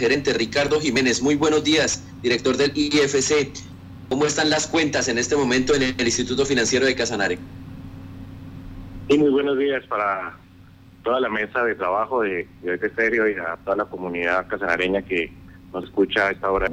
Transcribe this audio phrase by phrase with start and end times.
[0.00, 1.22] gerente Ricardo Jiménez.
[1.22, 3.52] Muy buenos días, director del IFC.
[4.08, 7.38] ¿Cómo están las cuentas en este momento en el Instituto Financiero de Casanare?
[9.08, 10.36] Y muy buenos días para
[11.04, 15.02] toda la mesa de trabajo de, de este serio y a toda la comunidad casanareña
[15.02, 15.32] que
[15.72, 16.68] nos escucha a esta hora.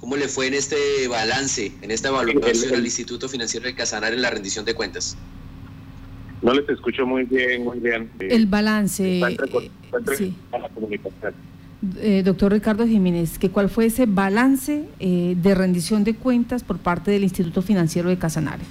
[0.00, 4.22] ¿Cómo le fue en este balance, en esta evaluación del Instituto Financiero de Casanare en
[4.22, 5.16] la rendición de cuentas?
[6.42, 8.10] No les escucho muy bien, muy bien.
[8.18, 9.20] El balance.
[10.16, 10.36] sí.
[11.98, 16.78] Eh, doctor Ricardo Jiménez, que ¿cuál fue ese balance eh, de rendición de cuentas por
[16.78, 18.62] parte del Instituto Financiero de Casanare?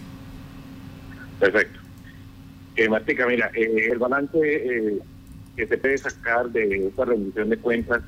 [1.40, 1.80] Perfecto.
[2.78, 5.02] Eh, Martica, mira, eh, el balance
[5.58, 8.02] que se puede sacar de esta rendición de cuentas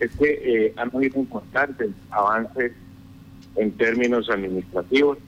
[0.00, 2.72] es que han habido importantes avances
[3.54, 5.18] en términos administrativos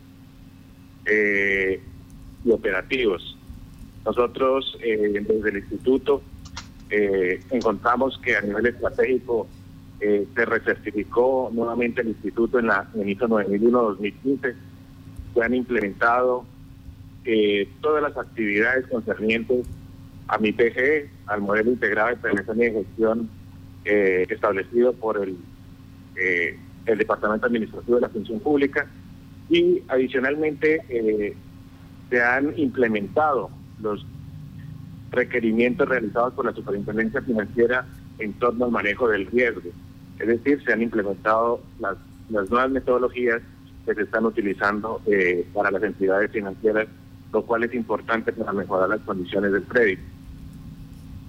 [1.06, 3.34] y operativos.
[4.05, 6.23] Nosotros, desde el instituto,
[6.91, 9.49] eh, encontramos que a nivel estratégico
[10.01, 14.55] eh, se recertificó nuevamente el instituto en la en ISO 9001-2015.
[15.33, 16.45] Se han implementado
[17.25, 19.67] eh, todas las actividades concernientes
[20.28, 23.31] a mi PGE, al modelo integrado de prevención y gestión
[23.84, 25.37] eh, establecido por el,
[26.87, 28.87] el Departamento Administrativo de la Función Pública
[29.48, 31.34] y adicionalmente
[32.11, 34.05] se han implementado los
[35.11, 37.86] requerimientos realizados por la Superintendencia Financiera
[38.19, 39.70] en torno al manejo del riesgo.
[40.19, 41.97] Es decir, se han implementado las,
[42.31, 43.42] las nuevas metodologías
[43.84, 46.89] que se están utilizando eh, para las entidades financieras,
[47.33, 50.03] lo cual es importante para mejorar las condiciones del crédito.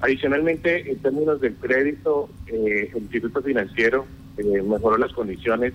[0.01, 4.05] Adicionalmente, en términos del crédito, eh, el Instituto Financiero
[4.37, 5.73] eh, mejoró las condiciones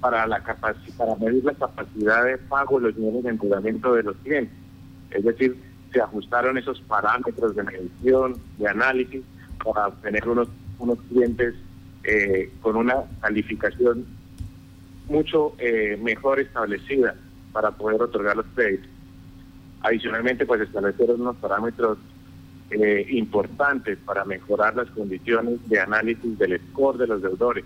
[0.00, 0.42] para la
[0.96, 4.54] para medir la capacidad de pago, los niveles de endeudamiento de los clientes.
[5.10, 5.56] Es decir,
[5.92, 9.22] se ajustaron esos parámetros de medición, de análisis,
[9.62, 11.54] para obtener unos, unos clientes
[12.04, 14.06] eh, con una calificación
[15.08, 17.14] mucho eh, mejor establecida
[17.52, 18.88] para poder otorgar los créditos.
[19.82, 21.98] Adicionalmente, pues establecieron unos parámetros
[22.70, 27.64] eh, importantes para mejorar las condiciones de análisis del score de los deudores.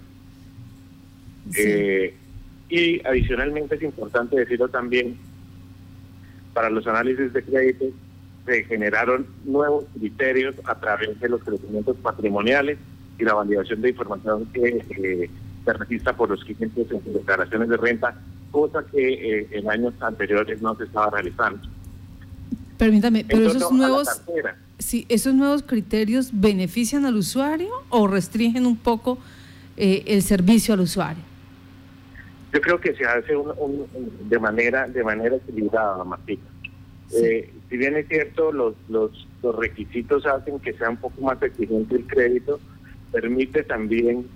[2.70, 5.18] y adicionalmente es importante decirlo también,
[6.54, 7.84] para los análisis de crédito
[8.46, 12.78] se generaron nuevos criterios a través de los crecimientos patrimoniales
[13.18, 15.30] y la validación de información que eh,
[15.64, 18.14] se registra por los clientes en sus declaraciones de renta,
[18.50, 21.60] cosa que eh, en años anteriores no se estaba realizando.
[22.76, 24.08] Permítame, pero esos nuevos,
[24.78, 29.18] sí, esos nuevos criterios benefician al usuario o restringen un poco
[29.76, 31.22] eh, el servicio al usuario.
[32.52, 33.32] Yo creo que se hace
[34.28, 36.42] de manera de manera equilibrada, Martica.
[37.12, 41.42] Eh, si bien es cierto, los, los, los requisitos hacen que sea un poco más
[41.42, 42.60] exigente el crédito,
[43.10, 44.28] permite también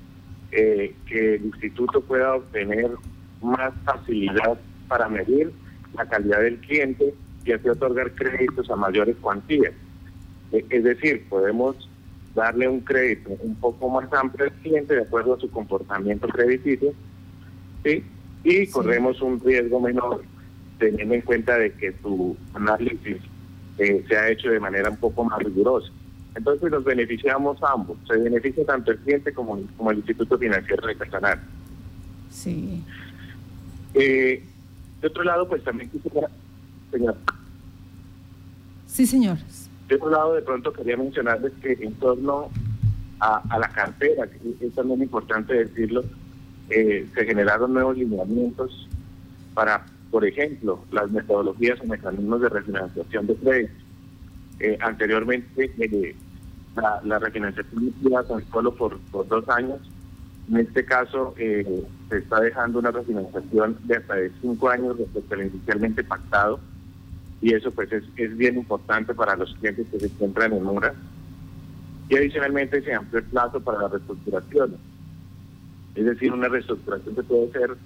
[0.50, 2.90] eh, que el instituto pueda obtener
[3.40, 5.52] más facilidad para medir
[5.94, 9.72] la calidad del cliente y así otorgar créditos a mayores cuantías.
[10.50, 11.88] Eh, es decir, podemos
[12.34, 16.92] darle un crédito un poco más amplio al cliente de acuerdo a su comportamiento crediticio
[17.84, 18.02] ¿sí?
[18.42, 20.24] y corremos un riesgo menor
[20.78, 23.18] teniendo en cuenta de que su análisis
[23.78, 25.90] eh, se ha hecho de manera un poco más rigurosa.
[26.34, 30.96] Entonces nos beneficiamos ambos, se beneficia tanto el cliente como, como el Instituto Financiero de
[30.96, 31.40] Casanare.
[32.30, 32.82] Sí.
[33.94, 34.44] Eh,
[35.00, 36.28] de otro lado, pues también quisiera,
[36.90, 37.16] señor.
[38.86, 39.38] Sí, señor.
[39.88, 42.50] De otro lado, de pronto quería mencionarles que en torno
[43.20, 46.04] a, a la cartera, que es también importante decirlo,
[46.70, 48.88] eh, se generaron nuevos lineamientos
[49.54, 53.76] para por ejemplo, las metodologías o mecanismos de refinanciación de créditos.
[54.60, 56.16] Eh, anteriormente, eh,
[56.76, 59.78] la, la, refinanciación era tan solo por, por, dos años.
[60.50, 65.34] En este caso, eh, se está dejando una refinanciación de hasta de cinco años respecto
[65.34, 66.58] al inicialmente pactado.
[67.40, 70.94] Y eso pues es, es bien importante para los clientes que se encuentran en mora.
[72.08, 74.76] Y adicionalmente se amplió el plazo para la reestructuración.
[75.94, 77.76] Es decir, una reestructuración que puede ser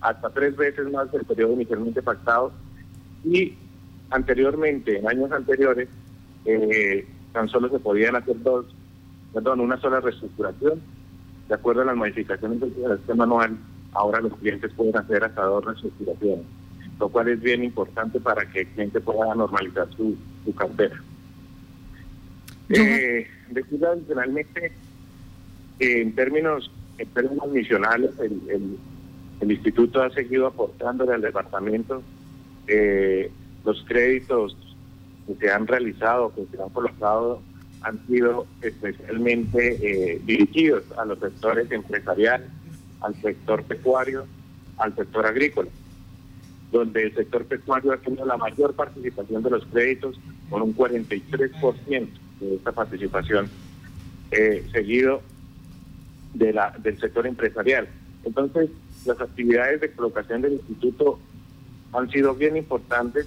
[0.00, 2.52] hasta tres veces más del periodo inicialmente pactado
[3.24, 3.54] y
[4.10, 5.88] anteriormente, en años anteriores,
[6.44, 8.66] eh, tan solo se podían hacer dos,
[9.32, 10.80] perdón, una sola reestructuración.
[11.48, 13.56] De acuerdo a las modificaciones del sistema anual,
[13.92, 16.44] ahora los clientes pueden hacer hasta dos reestructuraciones,
[16.98, 21.02] lo cual es bien importante para que el cliente pueda normalizar su, su cartera.
[22.68, 24.72] Eh, decir adicionalmente,
[25.80, 28.78] en términos en términos misionales, el, el
[29.40, 32.02] el instituto ha seguido aportándole al departamento
[32.66, 33.30] eh,
[33.64, 34.56] los créditos
[35.26, 37.42] que se han realizado, que se han colocado
[37.82, 42.48] han sido especialmente eh, dirigidos a los sectores empresariales,
[43.00, 44.26] al sector pecuario,
[44.76, 45.70] al sector agrícola,
[46.70, 50.20] donde el sector pecuario ha tenido la mayor participación de los créditos
[50.50, 52.08] con un 43%
[52.40, 53.48] de esta participación,
[54.30, 55.22] eh, seguido
[56.34, 57.88] del sector empresarial.
[58.24, 58.70] Entonces,
[59.06, 61.18] las actividades de colocación del instituto
[61.92, 63.26] han sido bien importantes,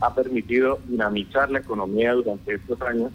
[0.00, 3.12] ha permitido dinamizar la economía durante estos años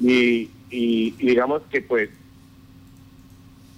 [0.00, 2.10] y, digamos que pues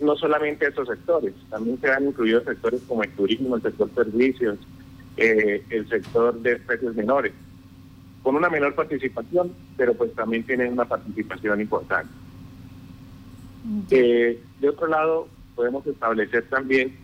[0.00, 4.58] no solamente estos sectores, también se han incluido sectores como el turismo, el sector servicios,
[5.16, 7.32] eh, el sector de especies menores,
[8.22, 12.10] con una menor participación, pero pues también tienen una participación importante.
[13.90, 16.94] Eh, de otro lado, podemos establecer también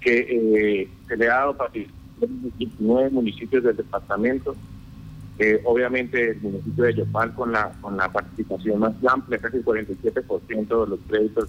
[0.00, 0.18] que
[0.82, 4.54] eh, se le ha dado participación en 19 municipios del departamento,
[5.64, 10.84] obviamente el municipio de Yopal con la con la participación más amplia, casi el 47%
[10.84, 11.48] de los créditos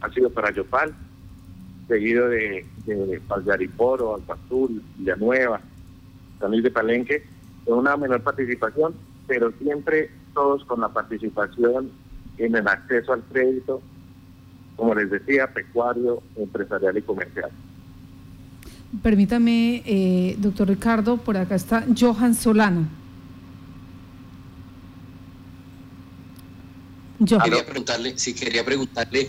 [0.00, 0.94] ha sido para Yopal,
[1.88, 5.60] seguido de, de Alpazul, Villanueva,
[6.38, 7.24] San Luis de Palenque,
[7.64, 8.94] con una menor participación,
[9.26, 11.90] pero siempre todos con la participación
[12.38, 13.80] en el acceso al crédito,
[14.76, 17.50] como les decía, pecuario, empresarial y comercial.
[19.02, 22.86] Permítame, eh, doctor Ricardo, por acá está Johan Solano.
[27.18, 29.28] Quería preguntarle, sí, quería preguntarle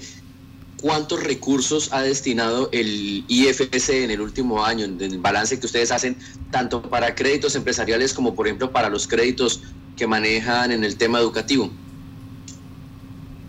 [0.81, 5.91] cuántos recursos ha destinado el IFC en el último año, en el balance que ustedes
[5.91, 6.17] hacen,
[6.51, 9.61] tanto para créditos empresariales como, por ejemplo, para los créditos
[9.95, 11.71] que manejan en el tema educativo.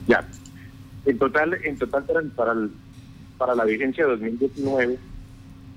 [0.06, 0.26] Ya.
[1.06, 2.54] En total, en total para,
[3.38, 4.98] para la vigencia de 2019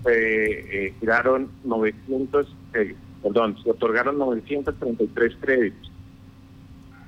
[0.03, 5.91] se eh, giraron 900, eh, perdón, se otorgaron 933 créditos,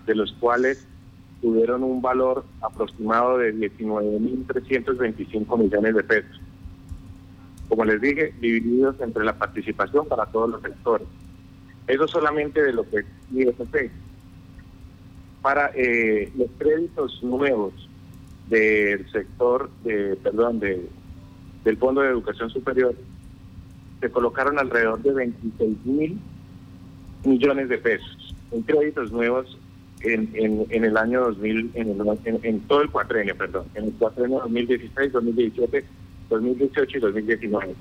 [0.06, 0.85] de los cuales
[1.41, 6.39] tuvieron un valor aproximado de 19.325 millones de pesos.
[7.69, 11.07] Como les dije, divididos entre la participación para todos los sectores.
[11.88, 13.89] Eso solamente de lo que es IFP.
[15.41, 17.74] Para eh, los créditos nuevos
[18.51, 20.86] del sector, de, perdón, de,
[21.63, 22.94] del Fondo de Educación Superior,
[24.01, 26.19] se colocaron alrededor de 26 mil
[27.24, 29.57] millones de pesos en créditos nuevos
[30.01, 30.30] en,
[30.69, 35.86] en, el año 2000, en, en, todo el cuatrenio, perdón, en el cuatrenio 2016, 2017,
[36.30, 37.75] 2018 y 2019.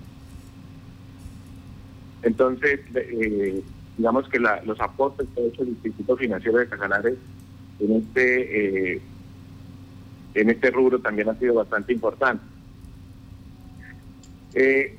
[2.23, 3.63] Entonces, eh,
[3.97, 7.15] digamos que la, los aportes que ha hecho el Instituto Financiero de Casanares
[7.81, 9.01] en este eh,
[10.35, 12.45] en este rubro también ha sido bastante importante.
[14.55, 14.97] Eh,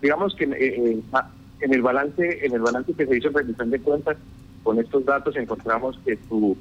[0.00, 4.16] digamos que en el balance en el balance que se hizo en rendición de cuentas
[4.62, 6.56] con estos datos encontramos que su,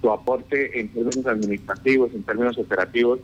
[0.00, 3.20] su aporte en términos administrativos, en términos operativos,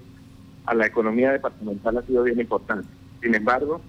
[0.67, 2.89] a la economía departamental ha sido bien importante.
[3.23, 3.81] Sin embargo,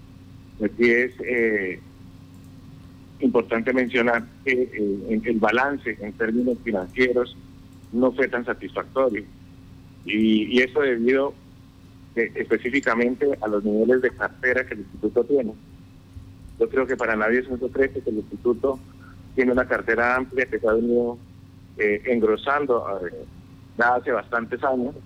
[0.64, 1.80] aquí es eh,
[3.20, 7.36] importante mencionar que eh, el balance en términos financieros
[7.92, 9.24] no fue tan satisfactorio.
[10.08, 11.34] Y, eso debido
[12.16, 15.52] eh, específicamente a los niveles de cartera que el instituto tiene.
[16.58, 18.78] Yo creo que para nadie es un secreto que el instituto
[19.34, 21.18] tiene una cartera amplia que se ha venido
[21.76, 23.24] eh, engrosando eh,
[23.78, 24.96] hace bastantes años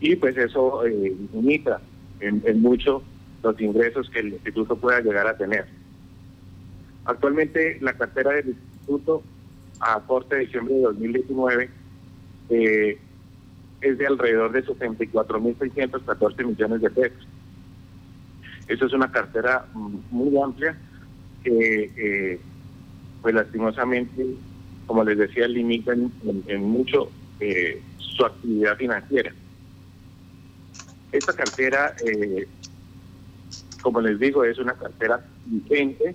[0.00, 1.80] y pues eso limita
[2.20, 3.02] en, mucho
[3.42, 5.66] los ingresos que el instituto pueda llegar a tener.
[7.04, 9.22] Actualmente la cartera del instituto
[9.80, 11.70] a corte de diciembre de 2019
[12.50, 12.98] eh,
[13.80, 17.28] es de alrededor de 64.614 millones de pesos.
[18.66, 20.76] Eso es una cartera mm, muy amplia
[21.42, 22.40] que eh,
[23.22, 24.26] pues lastimosamente,
[24.86, 26.12] como les decía, limitan
[26.46, 29.32] en, mucho eh, su actividad financiera.
[31.12, 32.46] Esta cartera, eh,
[33.80, 36.14] como les digo, es una cartera vigente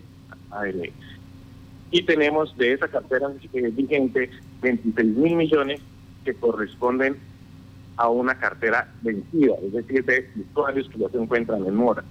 [1.89, 4.29] y tenemos de esa cartera vigente
[4.61, 5.81] 26 mil millones
[6.23, 7.17] que corresponden
[7.97, 12.03] a una cartera vencida, es decir, de usuarios que ya se encuentran en mora.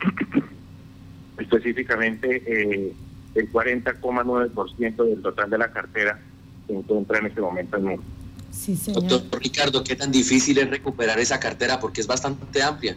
[1.38, 2.92] Específicamente, eh,
[3.34, 6.18] el 40,9% del total de la cartera
[6.66, 8.02] se encuentra en este momento en mundo.
[8.50, 11.80] Sí, Doctor Ricardo, ¿qué tan difícil es recuperar esa cartera?
[11.80, 12.96] Porque es bastante amplia.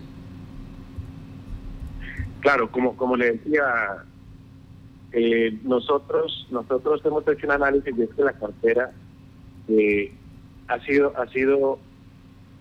[2.41, 3.63] Claro, como, como le decía,
[5.13, 8.91] eh, nosotros, nosotros hemos hecho un análisis de es que la cartera
[9.69, 10.13] eh,
[10.67, 11.79] ha sido, ha sido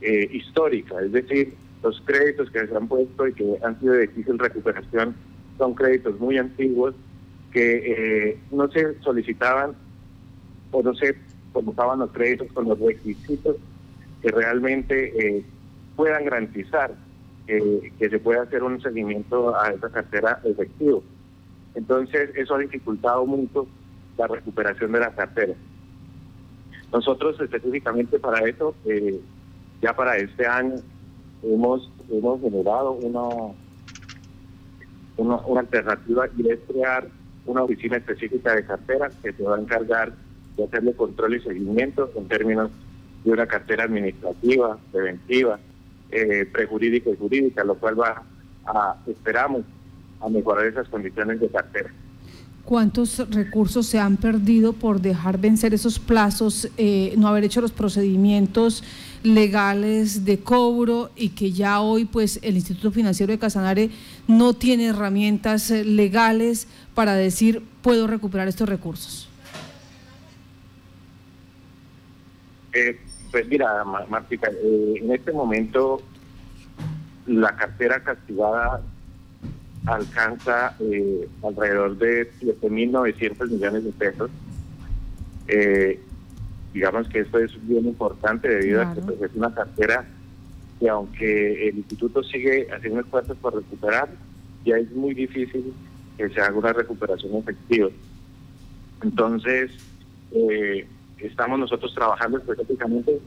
[0.00, 4.06] eh, histórica, es decir, los créditos que se han puesto y que han sido de
[4.06, 5.14] difícil recuperación
[5.58, 6.94] son créditos muy antiguos
[7.52, 9.74] que eh, no se solicitaban
[10.72, 11.14] o no se
[11.52, 13.56] colocaban los créditos con los requisitos
[14.20, 15.44] que realmente eh,
[15.96, 16.92] puedan garantizar
[17.46, 21.04] que se pueda hacer un seguimiento a esa cartera efectivo.
[21.74, 23.66] Entonces, eso ha dificultado mucho
[24.16, 25.54] la recuperación de la cartera.
[26.94, 29.20] Nosotros específicamente para eso, eh,
[29.82, 30.76] ya para este año,
[31.42, 33.52] hemos, hemos generado una,
[35.16, 37.08] una, alternativa y es crear
[37.46, 40.12] una oficina específica de cartera que se va a encargar
[40.56, 42.70] de hacerle control y seguimiento en términos
[43.24, 45.58] de una cartera administrativa, preventiva,
[46.12, 48.22] eh, prejurídica y jurídica, lo cual va
[48.66, 49.64] a, esperamos,
[50.20, 51.90] a mejorar esas condiciones de cartera.
[52.64, 57.72] ¿Cuántos recursos se han perdido por dejar vencer esos plazos, eh, no haber hecho los
[57.72, 58.82] procedimientos
[59.22, 63.90] legales de cobro y que ya hoy pues el Instituto Financiero de Casanare
[64.28, 69.28] no tiene herramientas eh, legales para decir puedo recuperar estos recursos?
[72.72, 72.98] Eh,
[73.30, 76.00] pues mira, Martica, en este momento
[77.26, 78.80] la cartera castigada
[79.86, 84.30] alcanza eh, alrededor de 7.900 millones de pesos.
[85.48, 86.00] Eh,
[86.72, 90.06] digamos que esto es bien importante debido a que pues, es una cartera
[90.80, 94.08] que aunque el instituto sigue haciendo esfuerzos por recuperar,
[94.64, 95.72] ya es muy difícil
[96.16, 97.88] que se haga una recuperación efectiva.
[99.02, 99.70] Entonces,
[100.32, 100.86] eh,
[101.18, 103.20] estamos nosotros trabajando específicamente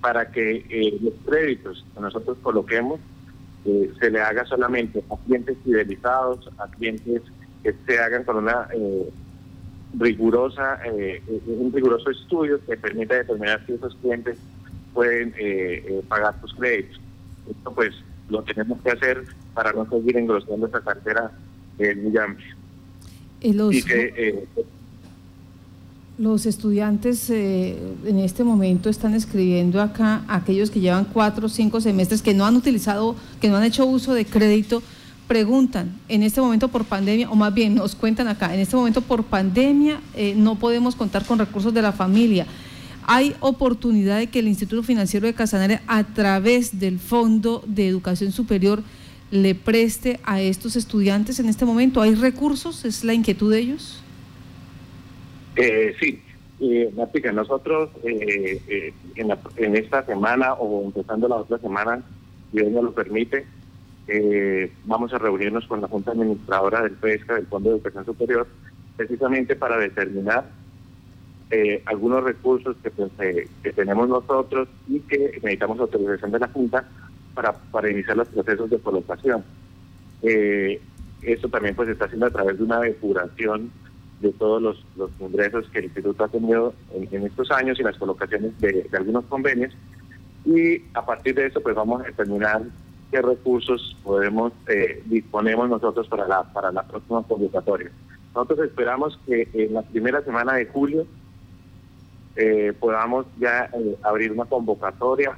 [0.00, 3.00] para que los créditos que nosotros coloquemos
[4.00, 7.22] se le haga solamente a clientes fidelizados, a clientes
[7.62, 9.08] que se hagan con una eh,
[9.98, 14.38] rigurosa, eh, un riguroso estudio que permita determinar si esos clientes
[14.94, 17.00] pueden eh, pagar sus créditos.
[17.50, 17.94] Esto pues
[18.28, 21.30] lo tenemos que hacer para no seguir engrosando esa cartera
[21.78, 22.56] muy amplia.
[23.40, 24.46] y que
[26.18, 31.80] los estudiantes eh, en este momento están escribiendo acá, aquellos que llevan cuatro o cinco
[31.80, 34.82] semestres que no han utilizado, que no han hecho uso de crédito,
[35.28, 39.00] preguntan, en este momento por pandemia, o más bien nos cuentan acá, en este momento
[39.00, 42.46] por pandemia eh, no podemos contar con recursos de la familia.
[43.06, 48.32] ¿Hay oportunidad de que el Instituto Financiero de Casanare, a través del Fondo de Educación
[48.32, 48.82] Superior,
[49.30, 52.02] le preste a estos estudiantes en este momento?
[52.02, 52.84] ¿Hay recursos?
[52.84, 54.02] ¿Es la inquietud de ellos?
[55.60, 56.22] Eh, sí,
[56.60, 56.92] eh,
[57.32, 62.00] nosotros eh, eh, en, en, esta semana o empezando la otra semana,
[62.52, 63.44] si Dios nos lo permite,
[64.06, 68.46] eh, vamos a reunirnos con la Junta Administradora del PESCA, del Fondo de Educación Superior,
[68.96, 70.48] precisamente para determinar
[71.86, 76.86] algunos recursos que, pues, que tenemos nosotros y que necesitamos autorización de la Junta
[77.34, 79.42] para, para iniciar los procesos de colocación.
[81.22, 83.72] esto también pues está haciendo a través de una depuración
[84.20, 87.96] de todos los, los ingresos que el instituto ha tenido en, estos años y las
[87.96, 89.74] colocaciones de, algunos convenios.
[90.44, 92.62] Y a partir de eso, pues vamos a determinar
[93.10, 97.90] qué recursos podemos eh, disponemos nosotros para la para la próxima convocatoria.
[98.34, 101.06] Nosotros esperamos que en la primera semana de julio
[102.40, 105.36] eh, podamos ya eh, abrir una convocatoria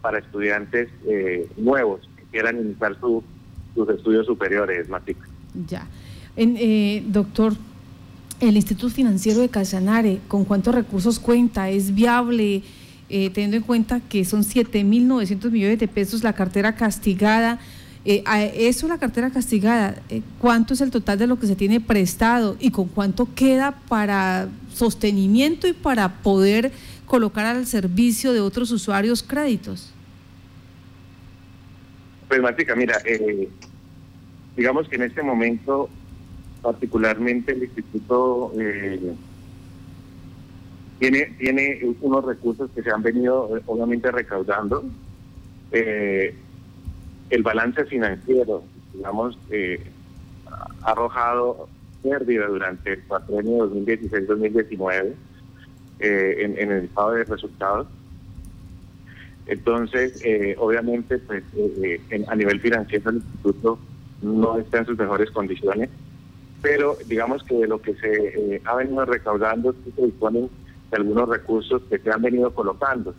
[0.00, 3.22] para estudiantes eh, nuevos que quieran iniciar sus
[3.90, 5.28] estudios superiores, Matica.
[5.66, 5.86] Ya.
[6.34, 7.52] En, doctor,
[8.40, 11.70] el Instituto Financiero de Casanare, ¿con cuántos recursos cuenta?
[11.70, 12.62] ¿Es viable?
[13.10, 17.58] Eh, teniendo en cuenta que son 7.900 millones de pesos la cartera castigada.
[18.04, 18.22] Eh,
[18.54, 22.56] eso, la cartera castigada, eh, ¿cuánto es el total de lo que se tiene prestado
[22.60, 26.70] y con cuánto queda para sostenimiento y para poder
[27.06, 29.90] colocar al servicio de otros usuarios créditos?
[32.28, 32.98] Pues, Matica, mira,
[34.54, 35.88] digamos que en este momento
[36.68, 39.14] particularmente el instituto eh,
[40.98, 44.84] tiene, tiene unos recursos que se han venido eh, obviamente recaudando.
[45.72, 46.34] Eh,
[47.30, 49.38] el balance financiero, digamos,
[50.82, 51.70] ha arrojado
[52.02, 55.14] pérdida durante el cuatrenio 2016-2019
[56.00, 57.86] en, en, el estado de resultados.
[59.46, 60.22] Entonces,
[60.58, 61.44] obviamente, pues
[62.26, 63.78] a nivel financiero el instituto
[64.20, 65.88] no está en sus mejores condiciones
[66.60, 70.50] pero digamos que lo que se eh, ha venido recaudando es que se disponen
[70.90, 73.14] de algunos recursos que se han venido colocando.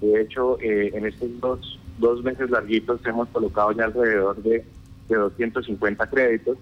[0.00, 4.64] De hecho, eh, en estos dos, dos meses larguitos hemos colocado ya alrededor de,
[5.08, 6.56] de 250 créditos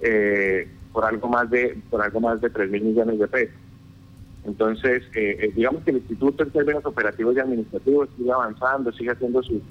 [0.00, 3.54] eh, por algo más de por algo más de 3 mil millones de pesos.
[4.44, 5.02] Entonces,
[5.56, 9.62] digamos que el instituto en términos operativos y administrativos sigue avanzando, sigue haciendo su,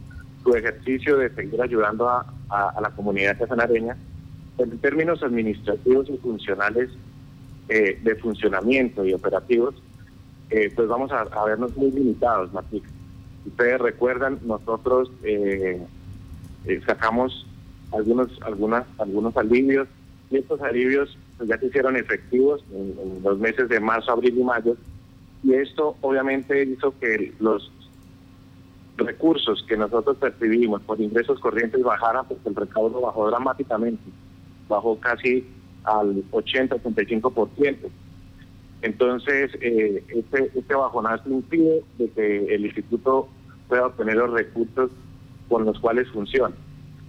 [0.44, 3.96] su ejercicio de seguir ayudando a, a la comunidad casanareña
[4.58, 6.90] en términos administrativos y funcionales
[7.70, 9.76] eh, de funcionamiento y operativos,
[10.50, 12.84] eh, pues vamos a, vernos muy limitados, Martín.
[13.46, 15.82] Ustedes recuerdan, nosotros eh,
[16.66, 17.48] eh, sacamos
[17.92, 19.88] algunos, algunas, algunos alivios
[20.30, 24.44] y estos alivios pues, ya se hicieron efectivos en, los meses de marzo, abril y
[24.44, 24.78] mayo.
[25.44, 27.72] Y esto obviamente hizo que los
[28.96, 34.04] recursos que nosotros percibimos por ingresos corrientes bajaran porque el recaudo bajó dramáticamente,
[34.68, 35.46] bajó casi
[35.84, 37.78] al 80-85%.
[38.82, 43.30] Entonces, eh, este, este bajonazo impide de que el instituto
[43.70, 44.92] pueda obtener los recursos
[45.48, 46.54] con los cuales funciona.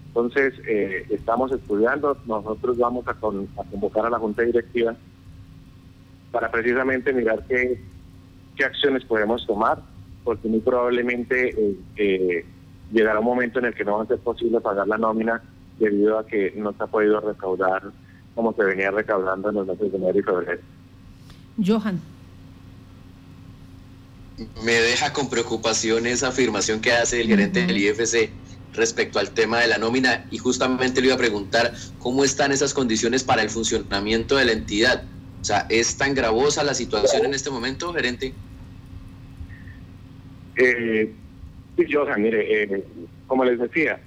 [0.08, 4.94] Entonces, eh, estamos estudiando, nosotros vamos a, convocar a la Junta Directiva
[6.30, 7.80] para precisamente mirar qué,
[8.64, 9.78] acciones podemos tomar,
[10.22, 11.52] porque muy probablemente
[11.96, 12.46] eh,
[12.92, 15.42] llegará un momento en el que no va a ser posible pagar la nómina
[15.78, 17.92] debido a que no se ha podido recaudar
[18.34, 20.60] como se venía recaudando en los meses de enero y febrero.
[21.64, 22.00] Johan.
[24.64, 28.30] Me deja con preocupación esa afirmación que hace el gerente del IFC
[28.72, 32.74] respecto al tema de la nómina y justamente le iba a preguntar cómo están esas
[32.74, 35.04] condiciones para el funcionamiento de la entidad.
[35.40, 38.34] O sea, ¿es tan gravosa la situación en este momento, gerente?
[40.56, 41.12] Eh,
[41.76, 42.84] sí, Johan, mire, eh,
[43.28, 44.00] como les decía,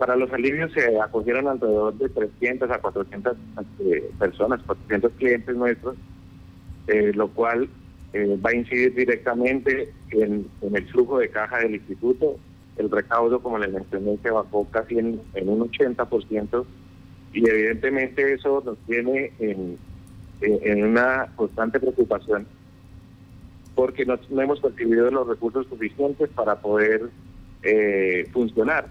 [0.00, 3.36] para los alivios se acogieron alrededor de 300 a 400
[3.80, 5.94] eh, personas, 400 clientes nuestros,
[6.86, 7.68] eh, lo cual
[8.14, 12.38] eh, va a incidir directamente en, el flujo de caja del instituto.
[12.78, 16.64] El recaudo, como les mencioné, se bajó casi en, un 80%
[17.34, 22.46] y evidentemente eso nos tiene en, una constante preocupación
[23.74, 27.10] porque no, hemos percibido los recursos suficientes para poder
[28.32, 28.88] funcionar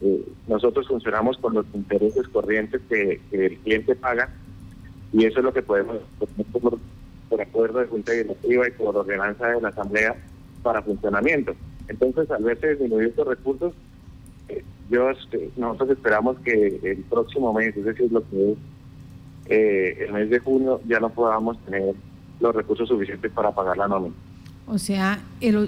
[0.00, 4.28] eh, nosotros funcionamos con los intereses corrientes que, el cliente paga
[5.12, 5.98] y eso es lo que podemos
[6.52, 6.78] por,
[7.28, 10.16] por acuerdo de Junta Directiva y por ordenanza de la Asamblea
[10.62, 11.54] para funcionamiento.
[11.88, 13.72] Entonces, al verse disminuir estos recursos,
[14.48, 18.58] eh, este, nosotros esperamos que el próximo mes, es lo que es
[19.46, 21.94] eh, el mes de junio, ya no podamos tener
[22.40, 24.14] los recursos suficientes para pagar la nómina.
[24.68, 25.20] O sea,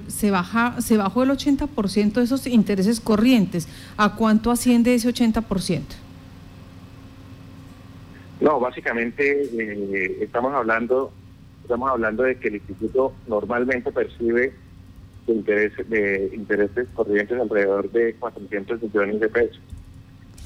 [0.09, 3.69] se, baja, se bajó el 80% de esos intereses corrientes.
[3.97, 5.83] ¿A cuánto asciende ese 80%?
[8.41, 11.13] No, básicamente eh, estamos hablando
[11.69, 14.55] estamos hablando de que el instituto normalmente percibe
[15.27, 19.61] de intereses, de intereses corrientes alrededor de 400 millones de pesos.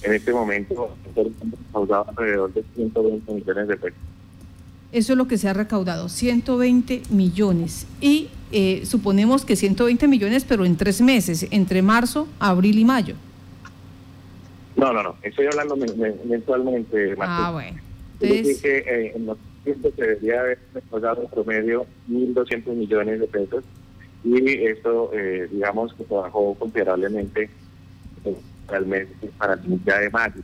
[0.03, 3.99] En este momento recaudado alrededor de 120 millones de pesos.
[4.91, 7.87] Eso es lo que se ha recaudado, 120 millones.
[8.01, 13.15] Y eh, suponemos que 120 millones, pero en tres meses, entre marzo, abril y mayo.
[14.77, 17.79] No, no, no, estoy hablando mensualmente, Ah, bueno.
[18.21, 18.63] Entonces...
[18.63, 23.65] que eh, en los tiempos se debería haber recaudado en promedio 1.200 millones de pesos
[24.25, 27.51] y esto, eh, digamos, que trabajó considerablemente
[28.67, 30.43] para el mes, para el mes de mayo.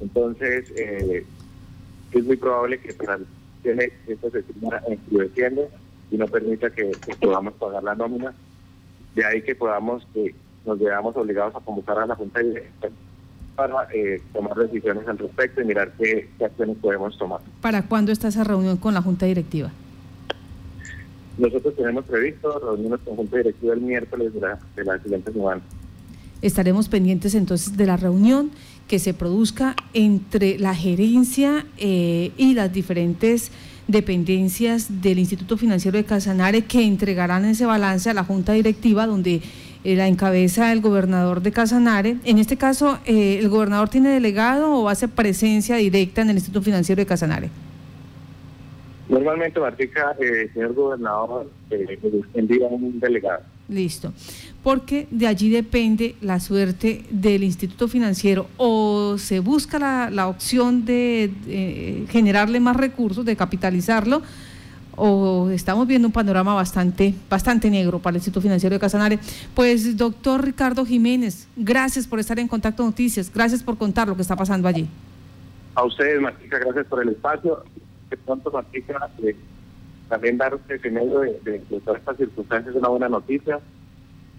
[0.00, 3.18] Entonces, es muy probable que para
[3.62, 5.68] tiene esto se siga endureciendo
[6.10, 8.34] y no permita que, podamos pagar la nómina.
[9.14, 12.88] De ahí que podamos, que nos veamos obligados a convocar a la Junta Directa
[13.54, 17.40] para eh, tomar decisiones al respecto y mirar qué, acciones podemos tomar.
[17.62, 19.70] ¿Para cuándo está esa reunión con la Junta Directiva?
[21.38, 25.62] Nosotros tenemos previsto reuniones con Junta Directiva el miércoles de la, de la siguiente semana.
[26.42, 28.50] Estaremos pendientes entonces de la reunión
[28.88, 33.50] que se produzca entre la gerencia eh, y las diferentes
[33.88, 39.42] dependencias del Instituto Financiero de Casanare que entregarán ese balance a la Junta Directiva donde
[39.84, 42.16] eh, la encabeza el gobernador de Casanare.
[42.24, 46.62] En este caso, eh, ¿el gobernador tiene delegado o hace presencia directa en el Instituto
[46.62, 47.50] Financiero de Casanare?
[49.08, 51.48] Normalmente, Martica, el señor gobernador
[52.34, 53.42] envía un delegado.
[53.68, 54.12] Listo.
[54.62, 58.46] Porque de allí depende la suerte del instituto financiero.
[58.56, 59.78] O se busca
[60.10, 64.22] la, opción de, generarle más recursos, de capitalizarlo,
[64.96, 69.18] o estamos viendo un panorama bastante, bastante negro para el Instituto Financiero de Casanare.
[69.54, 74.22] Pues, doctor Ricardo Jiménez, gracias por estar en Contacto Noticias, gracias por contar lo que
[74.22, 74.88] está pasando allí.
[75.74, 77.62] A ustedes, Martica, gracias por el espacio.
[78.08, 79.36] De pronto, Martica, eh,
[80.08, 83.60] también dar testimonio de, de, de, todas estas circunstancias es una buena noticia.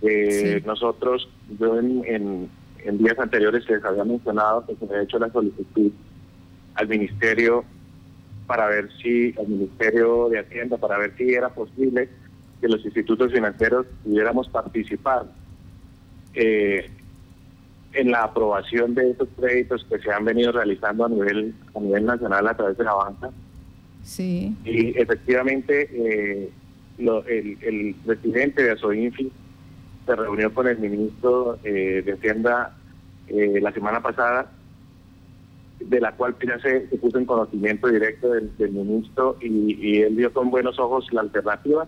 [0.02, 2.50] Eh, Nosotros, yo en,
[2.86, 5.92] en, días anteriores se les había mencionado que se me había hecho la solicitud
[6.76, 7.66] al Ministerio
[8.46, 12.10] para ver si, al Ministerio de Hacienda, para ver si era posible
[12.62, 15.26] que los institutos financieros pudiéramos participar
[16.34, 16.90] eh,
[17.94, 22.06] en la aprobación de estos créditos que se han venido realizando a nivel a nivel
[22.06, 23.32] nacional a través de la banca
[24.08, 24.56] Sí.
[24.64, 26.50] Y efectivamente, eh,
[26.98, 29.32] el, presidente de ASOINFI
[30.06, 32.74] se reunió con el ministro eh, de Hacienda
[33.28, 34.50] eh, la semana pasada,
[35.82, 40.50] de la cual ya se, puso en conocimiento directo del, ministro y, él vio con
[40.52, 41.86] buenos ojos la alternativa.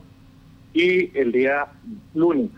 [0.73, 1.67] Y el día
[2.13, 2.51] lunes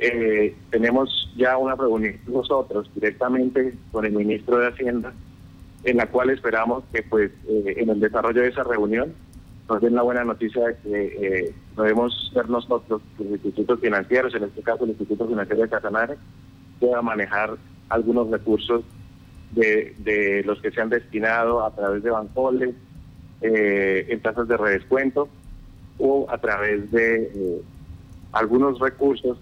[0.00, 5.12] eh, tenemos ya una reunión nosotros directamente con el ministro de Hacienda,
[5.84, 9.14] en la cual esperamos que pues en el desarrollo de esa reunión
[9.68, 14.44] nos den la buena noticia de que eh, podemos ser nosotros, los institutos financieros, en
[14.44, 16.16] este caso el Instituto Financiero de Casanare,
[16.80, 17.56] pueda manejar
[17.90, 18.82] algunos recursos
[19.52, 22.74] de, los que se han destinado a través de bancoles,
[23.40, 25.28] eh, en tasas de redescuento
[25.98, 27.62] o a través de eh,
[28.32, 29.38] algunos recursos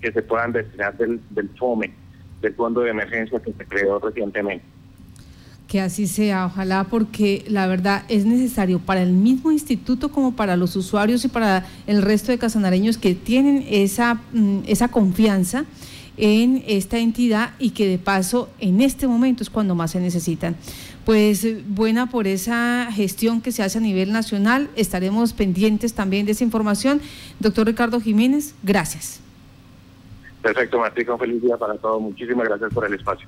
[0.00, 1.92] que se puedan destinar del, del FOME,
[2.40, 4.64] del Fondo de Emergencia que se creó recientemente.
[5.68, 10.56] Que así sea, ojalá, porque la verdad es necesario para el mismo instituto como para
[10.56, 15.66] los usuarios y para el resto de casanareños que tienen esa, mm, esa confianza
[16.18, 20.56] en esta entidad y que de paso en este momento es cuando más se necesitan.
[21.04, 24.68] Pues buena por esa gestión que se hace a nivel nacional.
[24.76, 27.00] Estaremos pendientes también de esa información.
[27.40, 29.20] Doctor Ricardo Jiménez, gracias.
[30.42, 32.00] Perfecto, Martín, un feliz día para todos.
[32.00, 33.26] Muchísimas gracias por el espacio.